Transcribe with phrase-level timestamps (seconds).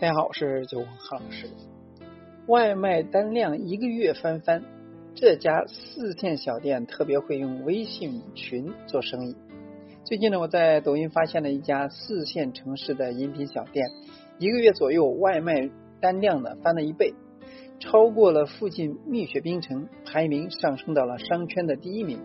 [0.00, 1.46] 大家好，我是九航老师。
[2.46, 4.62] 外卖单量一个月翻番，
[5.14, 9.36] 这家四线小店特别会用微信群做生意。
[10.06, 13.90] 最近呢，我在抖音发现了一家四线城市的饮品小店，
[14.38, 15.70] 一个月左右外卖
[16.00, 17.12] 单量呢翻了一倍，
[17.78, 22.20] 超过了附近蜜雪冰城，排名上升到了商圈的第一名。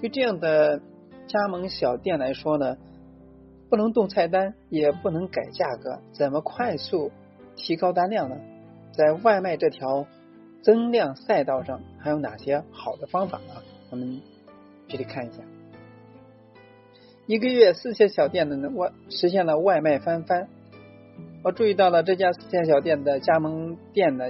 [0.00, 0.80] 对这样的
[1.26, 2.78] 加盟小店来说呢，
[3.74, 7.10] 不能动菜单，也不能改价格，怎么快速
[7.56, 8.36] 提高单量呢？
[8.92, 10.06] 在外卖这条
[10.62, 13.54] 增量赛道上，还有哪些好的方法呢？
[13.90, 14.20] 我们
[14.86, 15.38] 具体看一下。
[17.26, 20.46] 一个月四线小店的外实现了外卖翻番，
[21.42, 24.26] 我注意到了这家四线小店的加盟店呢，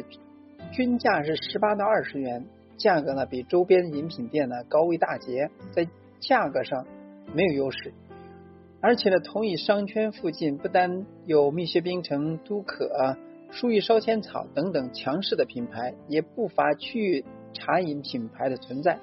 [0.73, 2.47] 均价是十八到二十元，
[2.79, 5.87] 价格呢比周边饮品店呢高一大截，在
[6.19, 6.87] 价格上
[7.35, 7.93] 没有优势。
[8.85, 13.17] 而且呢，同一商圈附近不单有蜜雪冰城、都可。
[13.51, 17.25] 舒逸烧仙草等等强势的品牌，也不乏区域
[17.55, 18.99] 茶饮品牌的存在。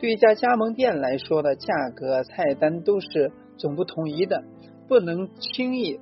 [0.00, 4.42] 对一家加盟店来说呢，价格、菜单都是总不统一的，
[4.88, 6.00] 不能轻易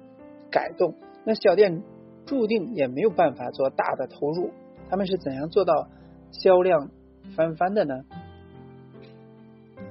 [0.48, 0.94] 改动。
[1.24, 1.82] 那小店
[2.24, 4.50] 注定也没有办法做大的投入。
[4.88, 5.88] 他们是怎样做到
[6.30, 6.90] 销量
[7.34, 8.04] 翻番的呢？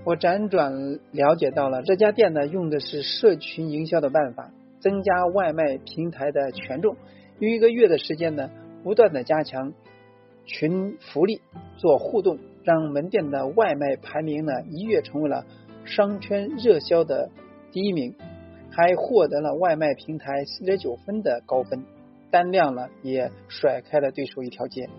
[0.03, 6.97] 我辗转了解到了，这家店呢用的是社群营销的办法，增加外卖平台的权重。
[7.37, 8.49] 用一个月的时间呢，
[8.83, 9.73] 不断的加强
[10.43, 11.41] 群福利，
[11.77, 15.45] 做互动，让门店的外卖排名呢一跃成为了
[15.85, 17.29] 商圈热销的
[17.71, 18.15] 第一名，
[18.71, 21.85] 还获得了外卖平台四点九分的高分，
[22.31, 24.89] 单量呢也甩开了对手一条街。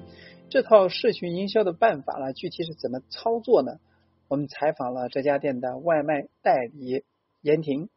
[0.49, 3.73] 这套社群营销的办法呢，具体是怎么操作呢？
[4.33, 7.05] 我们采访了这家店的外卖代理
[7.43, 7.91] 严婷，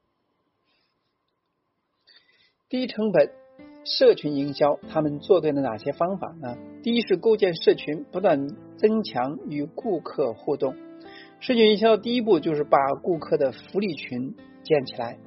[2.67, 3.31] 低成本。
[3.86, 6.58] 社群营销，他们做对了哪些方法呢？
[6.83, 10.75] 第一是构建社群，不断增强与顾客互动。
[11.39, 15.17] 社群营销第一步就是把顾客的福利群建起来。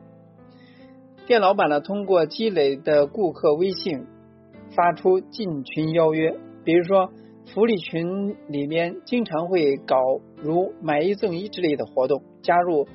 [1.26, 4.06] 店老板呢，通过积累的顾客微信
[4.72, 7.10] 发出进群邀约，比如说
[7.54, 9.96] 福利群里面经常会搞
[10.36, 12.86] 如买一赠一之类的活动，加入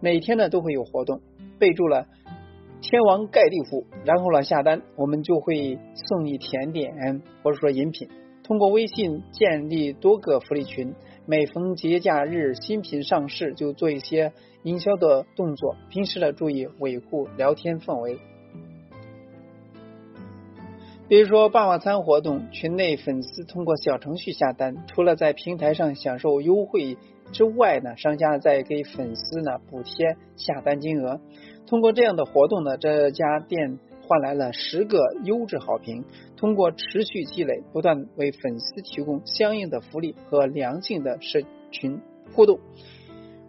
[0.00, 1.20] 每天呢都会有活动，
[1.58, 2.06] 备注了。
[2.80, 8.08] 天王盖地虎，然后呢下单，我们就会送你甜点或者说饮品。
[8.42, 10.94] 通过微信建立多个福利群，
[11.26, 14.32] 每逢节假日新品上市就做一些
[14.64, 15.76] 营销的动作。
[15.90, 18.18] 平时呢注意维护聊天氛围，
[21.12, 26.96] 比如说霸王餐活动，群内粉丝通过小程序下单，除了在平台上享受优惠
[27.32, 31.20] 之外呢，商家再给粉丝呢补贴下单金额。
[31.66, 36.06] 通过这样的活动呢，这家店换来了十个优质好评。
[36.38, 42.00] 通过持续积累，不断为粉丝提供相应的福利和良性的社群
[42.32, 42.58] 互动，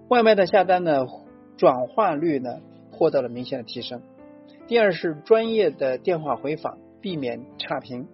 [0.09, 1.06] 外卖的下单呢，
[1.56, 2.57] 转化率呢
[2.91, 4.01] 获得了明显的提升。
[4.68, 8.08] 第二是专业的电话回访，避免差评。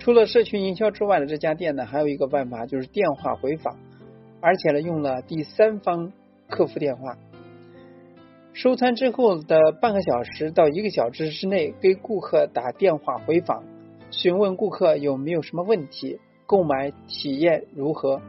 [0.00, 3.78] 除了社群营销之外的这家店呢，还有一个办法就是电话回访，
[4.40, 6.12] 而且呢用了第三方
[6.48, 7.16] 客服电话。
[8.52, 13.62] 收餐之后的半个小时到一个小时之内，给顾客打电话回访，
[14.10, 18.20] 询问顾客有没有什么问题，购买体验如何。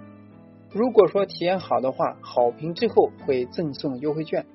[0.72, 4.46] 如果说体验好的话，好评之后会赠送优惠券。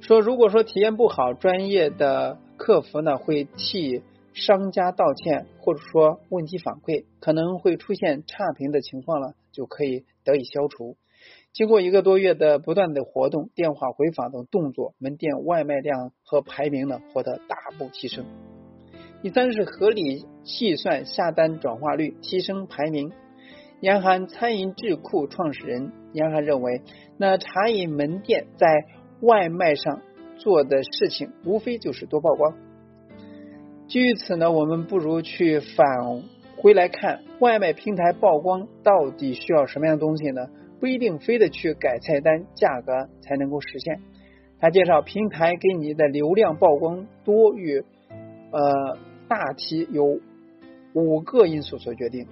[0.00, 4.02] 说如果说体验不好，专业的客服呢会替
[4.32, 10.96] 商家道歉，或者说问题反馈，可能会出现差评的情况了，就可以得以消除。
[11.52, 18.26] 经过一个多月的不断的活动、电话回访等动作，门店外卖量和排名呢获得大步提升。
[19.22, 23.10] 第三是合理计算下单转化率，提升排名。
[23.80, 26.82] 严寒餐饮智库创始人严寒认为，
[27.16, 28.68] 那茶饮门店在
[29.20, 30.02] 外卖上
[30.38, 32.54] 做的事情，无非就是多曝光。
[33.88, 35.86] 基于此呢，我们不如去返
[36.56, 40.48] 回来看，外卖平台曝光到底需要什么样的东西呢？
[40.80, 44.00] 不一定非得去改菜单、价格才能够实现。
[44.58, 47.84] 他介绍，平台给你的流量曝光多与
[48.50, 48.98] 呃
[49.28, 50.20] 大体由
[50.94, 52.26] 五个因素所决定。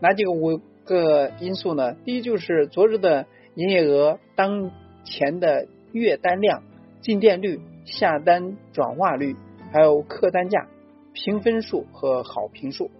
[0.00, 1.94] 哪几个五个因素呢？
[2.04, 4.70] 第一就是昨日的营业额、当
[5.04, 6.62] 前的月单量、
[7.00, 9.36] 进店率、下单转化率，
[9.72, 10.66] 还有客单价、
[11.12, 12.90] 评分数和好评数。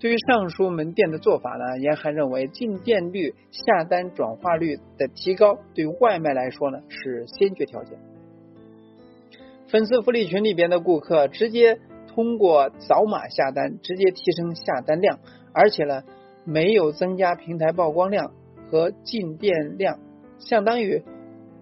[0.00, 7.98] 对于上述门店的做法呢，严寒认为进店率、下单转化率的提高，对外卖来说呢是先决条件。
[9.68, 11.78] 粉丝福利群里边的顾客直接
[12.08, 15.20] 通过扫码下单，直接提升下单量，
[15.52, 16.02] 而且呢，
[16.44, 18.32] 没有增加平台曝光量
[18.70, 20.00] 和进店量，
[20.38, 21.04] 相当于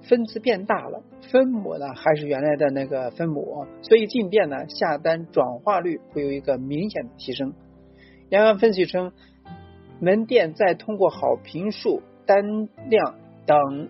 [0.09, 7.55] 分子变大了，分母呢还是原来的那个分母，所以进店呢下单转化率会有一个明显的提升。
[8.31, 9.12] 杨洋分析称，
[10.00, 13.88] 门店在通过好评数、单量等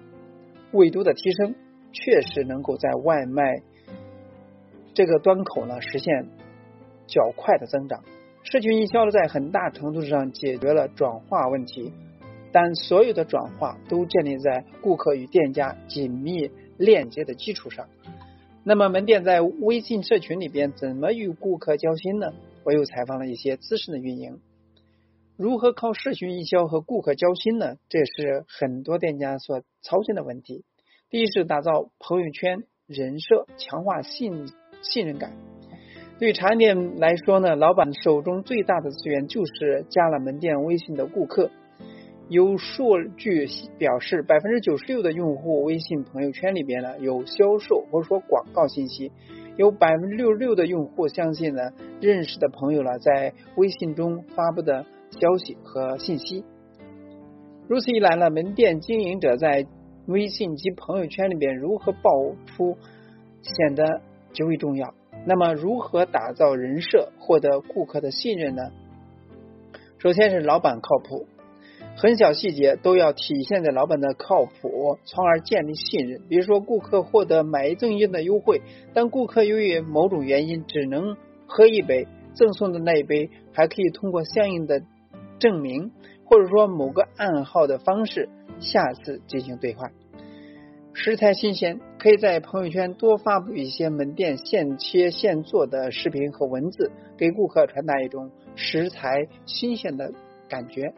[0.73, 1.55] 维度的提升，
[1.93, 3.63] 确实能够在外卖
[4.95, 6.29] 这个端口呢实现
[7.07, 8.03] 较快的增长。
[8.43, 11.93] 社群营销，在很大程度上解决了转化问题，
[12.53, 16.51] 但所有的转化都建立在顾客与店家紧密
[16.81, 17.87] 链接的基础上。
[18.65, 22.33] 那么，门店在微信社群里边怎么与顾客交心呢？
[22.65, 24.41] 我又采访了一些资深的运营，
[25.37, 27.77] 如何靠社群营销和顾客交心呢？
[27.89, 30.65] 这是很多店家所操心的问题。
[31.11, 34.51] 第一是打造朋友圈人设，强化信
[34.83, 35.33] 信任感。
[36.19, 41.51] 对茶店来说呢，老板手中最大的资源就是加了门店微信的顾客。
[42.31, 49.11] 有数据表示，百分之九十六的用户微信朋友圈里边呢有销售或者说广告信息。
[49.57, 56.45] 有百分之六十六的用户相信呢，认识的朋友了在微信中发布的消息和信息。
[57.67, 59.67] 如此一来呢，门店经营者在
[60.07, 62.11] 微信及朋友圈里边如何爆
[62.47, 62.79] 出，
[63.43, 64.01] 显得
[64.33, 64.95] 极为重要。
[65.27, 68.71] 那么，如何打造人设，获得顾客的信任呢？
[69.99, 71.27] 首先是老板靠谱。
[72.01, 76.23] 很小细节都要体现在老板的靠谱，从而建立信任。
[76.31, 78.63] 比如说，顾客获得买一赠一的优惠，
[78.95, 84.83] 但顾客由于某种原因只能喝一杯，赠送的那一杯还可以通过相应的
[85.39, 85.91] 证明，
[86.25, 88.31] 或者说某个暗号的方式，
[88.61, 89.93] 下次进行兑换。
[90.95, 100.15] 食材新鲜，可以在朋友圈多发布一些门店现切现做的视频和文字，给顾客传达一种食材新鲜的
[100.49, 100.95] 感觉。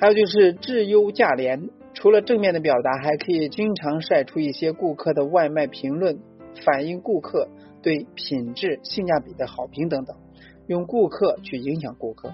[0.00, 6.18] 还有就是质优价廉，除了正面的表达，还可以经常晒出一些顾客的外卖评论，
[6.64, 7.48] 反映顾客
[7.82, 10.16] 对品质、性价比的好评等等，
[10.66, 12.32] 用顾客去影响顾客。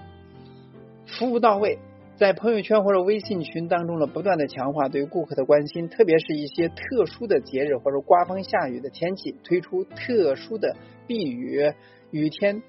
[1.07, 1.77] 服务到位，
[2.15, 11.73] 在朋友圈或者微信群当中呢，不断的强化对顾客的关心，特别是一些特殊的节日或者刮风下雨的天气，推出特殊的避雨、
[12.11, 12.63] 雨天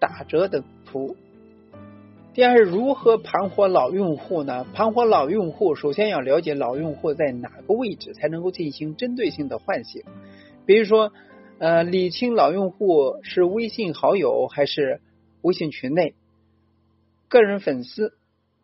[0.00, 1.14] 打折等服务。
[2.32, 4.64] 第二是如何盘活老用户呢？
[4.72, 10.04] 盘活老用户，首先要了解老用户在哪个位置，才能够进行针对性的唤醒。
[10.64, 11.12] 比如说，
[11.58, 15.00] 呃，理清老用户是微信好友还是
[15.42, 16.14] 微信群内
[17.28, 18.12] 个人粉丝。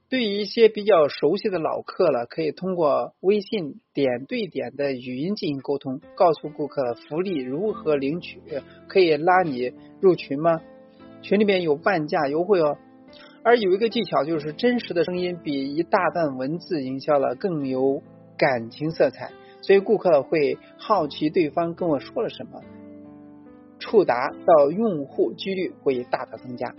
[0.08, 8.40] 对于一些比较熟悉的老客了，可以通过微信点对点的语音进行沟通，告诉顾客福利如何领取，
[8.86, 10.60] 可以拉你入群吗？
[11.22, 12.78] 群里面有半价优惠哦。
[13.46, 18.02] 而有一个技巧，就是真实的声音比一大段文字营销了更有
[18.36, 19.30] 感情色彩，
[19.62, 22.60] 所以顾客会好奇对方跟我说了什么，
[23.78, 26.74] 触达到用户几率会大大增加。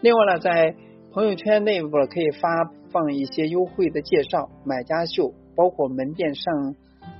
[0.00, 0.74] 另外呢，在
[1.12, 6.74] 朋友圈内部可以发放一些优惠的介绍、买家秀，包括门店上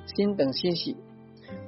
[0.06, 0.96] 新等信息，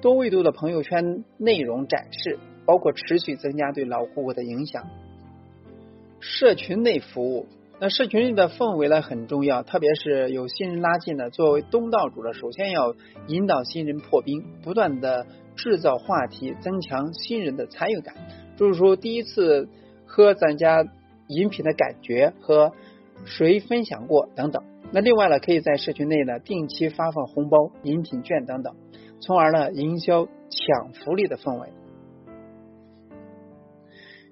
[0.01, 4.85] 多维度的朋友圈内容展示，包括持续增加对老顾客的影响。
[6.21, 7.47] 社群内服务，
[7.81, 12.95] 那社群里的氛围呢很重要，特别是有新人拉进呢，作为东道主呢，首先要
[13.27, 18.15] 引导新人破冰，不断的制造话题，增强新人的参与感，
[18.59, 19.67] 就是说第一次
[20.05, 20.85] 喝咱家
[21.27, 22.73] 饮品的感觉和
[23.25, 24.63] 谁分享过等等。
[24.93, 28.77] 那另外呢，可以在社群内呢定期发放红包、饮品券等等，
[29.21, 31.69] 从而呢营销抢福利的氛围，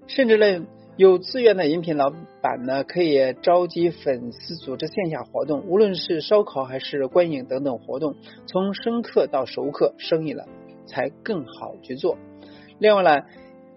[0.07, 0.67] 甚至呢。
[0.99, 2.11] 有资源的饮品老
[2.43, 10.49] 板呢，可以召集粉丝组织线下活动，无论是烧烤还是观影等等活动，从生客到熟客，生意了
[10.87, 12.19] 才更好去做。
[12.81, 13.23] 另外呢，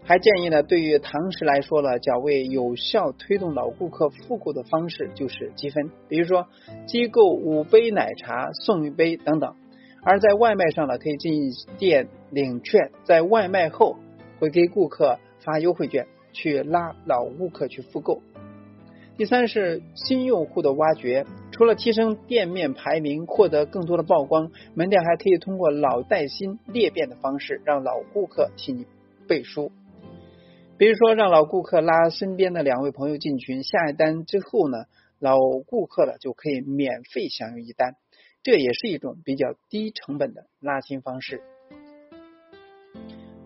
[0.03, 6.47] 还建议呢，对于堂食来说呢，较为有效推动老顾客复购的方式就是积分，比如说
[6.87, 9.53] 机构五杯奶茶送一杯等等。
[10.03, 13.97] 而在外卖上呢，可以进店领券，在外卖后
[14.39, 16.07] 会给顾客发优惠券。
[16.33, 18.21] 去拉老顾客去复购。
[19.17, 28.87] 第三是新用户的挖掘，除了提升店面排名、获得更多的曝光，门店还可以通过老带新裂变的方式，让老顾客替你
[29.27, 29.71] 背书。
[30.77, 34.85] 比如说，让老顾客拉身边的两位朋友进群，下一单之后呢，
[35.19, 37.97] 老顾客了就可以免费享用一单，
[38.41, 41.41] 这也是一种比较低成本的拉新方式。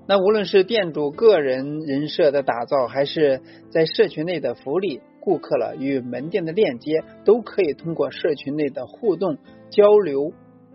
[0.07, 9.39] 那无论是店主个人人设的打造，还是在社群内的福利，顾客了与门店的链接，都可以通过社群内的互动
[9.71, 10.31] 交流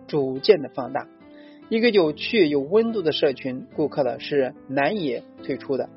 [0.08, 1.06] 逐渐的放大。
[1.68, 5.88] 一个有趣有温度的社群，顾客了是难以退出的。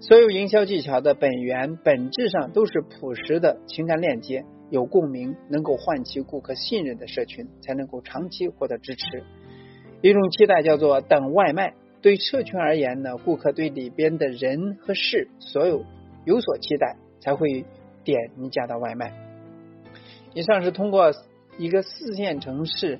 [0.00, 9.24] 所有营销技巧的本源，本质上都是朴实的情感链接，有共鸣，能够唤起顾客信任的社群，才能够长期获得支持。
[10.02, 11.72] 一种期待叫做等外卖。
[12.02, 15.84] 对社群而言呢，顾客对里边的人和事所有
[16.24, 17.64] 有所期待，才会
[18.02, 19.12] 点你家的外卖。
[20.34, 21.12] 以上是通过
[21.58, 22.98] 一个四线城市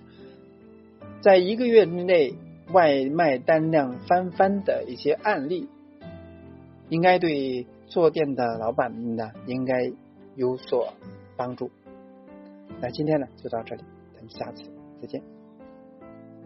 [1.21, 2.35] 在一个月之内
[2.73, 5.69] 外卖单量翻番的一些案例，
[6.89, 9.93] 应该对做店的老板们呢应该
[10.37, 10.95] 有所
[11.37, 11.71] 帮助。
[12.81, 13.83] 那今天呢就到这里，
[14.15, 15.32] 咱们下次再见。